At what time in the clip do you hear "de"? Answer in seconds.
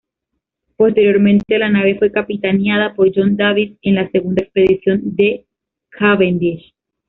5.03-5.45